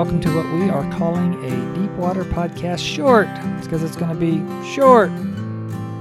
[0.00, 3.28] welcome to what we are calling a Deep Water Podcast Short.
[3.58, 4.38] It's because it's going to be
[4.72, 5.10] short.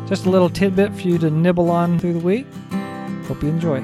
[0.07, 2.47] Just a little tidbit for you to nibble on through the week.
[3.25, 3.81] Hope you enjoy.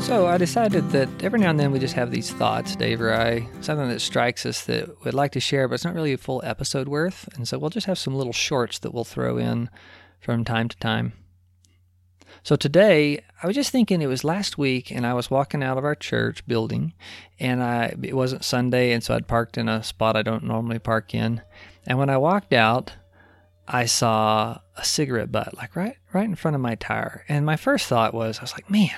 [0.00, 3.12] So I decided that every now and then we just have these thoughts, Dave or
[3.12, 6.18] I, something that strikes us that we'd like to share, but it's not really a
[6.18, 7.28] full episode worth.
[7.34, 9.70] And so we'll just have some little shorts that we'll throw in
[10.20, 11.14] from time to time.
[12.42, 15.78] So today, I was just thinking it was last week, and I was walking out
[15.78, 16.94] of our church building,
[17.38, 20.78] and I it wasn't Sunday, and so I'd parked in a spot I don't normally
[20.78, 21.42] park in.
[21.86, 22.92] And when I walked out,
[23.68, 27.24] I saw a cigarette butt, like right right in front of my tire.
[27.28, 28.90] And my first thought was, I was like, man,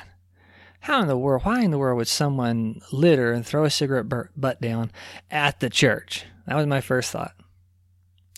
[0.80, 4.08] how in the world, why in the world would someone litter and throw a cigarette
[4.36, 4.90] butt down
[5.30, 6.24] at the church?
[6.46, 7.34] That was my first thought.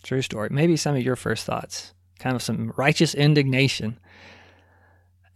[0.02, 0.48] True story.
[0.50, 3.98] Maybe some of your first thoughts, kind of some righteous indignation.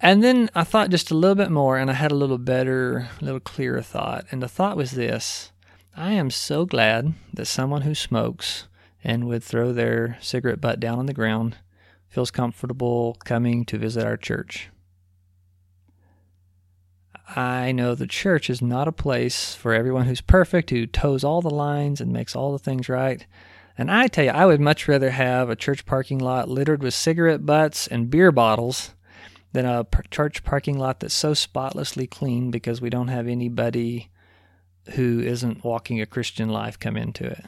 [0.01, 3.09] And then I thought just a little bit more, and I had a little better,
[3.21, 4.27] a little clearer thought.
[4.31, 5.51] And the thought was this
[5.97, 8.69] I am so glad that someone who smokes
[9.03, 11.57] and would throw their cigarette butt down on the ground
[12.09, 14.71] feels comfortable coming to visit our church.
[17.37, 21.43] I know the church is not a place for everyone who's perfect, who toes all
[21.43, 23.27] the lines and makes all the things right.
[23.77, 26.95] And I tell you, I would much rather have a church parking lot littered with
[26.95, 28.95] cigarette butts and beer bottles
[29.53, 34.11] than a church parking lot that's so spotlessly clean because we don't have anybody
[34.91, 37.45] who isn't walking a Christian life come into it.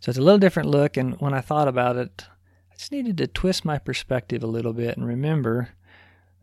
[0.00, 0.96] So it's a little different look.
[0.96, 2.24] And when I thought about it,
[2.70, 5.70] I just needed to twist my perspective a little bit and remember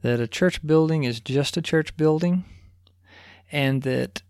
[0.02, 2.44] that a church building is just a church building
[3.52, 4.22] and that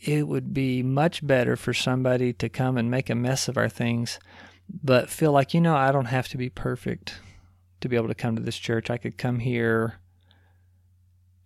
[0.00, 3.68] it would be much better for somebody to come and make a mess of our
[3.68, 4.18] things,
[4.68, 7.20] but feel like, you know, I don't have to be perfect
[7.80, 8.90] to be able to come to this church.
[8.90, 10.00] I could come here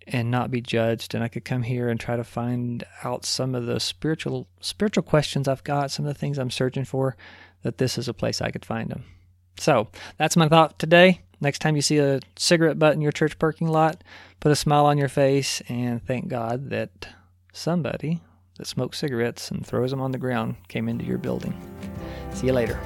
[0.07, 3.55] and not be judged and I could come here and try to find out some
[3.55, 7.17] of the spiritual spiritual questions I've got, some of the things I'm searching for,
[7.63, 9.05] that this is a place I could find them.
[9.59, 11.23] So, that's my thought today.
[11.41, 14.03] Next time you see a cigarette butt in your church parking lot,
[14.41, 17.09] put a smile on your face and thank God that
[17.53, 18.21] somebody
[18.59, 21.55] that smokes cigarettes and throws them on the ground came into your building.
[22.33, 22.81] See you later.